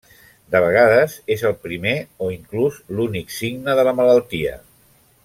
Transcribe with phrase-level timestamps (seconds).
[0.53, 1.93] De vegades, és el primer
[2.29, 4.57] o inclús l'únic signe de la malaltia.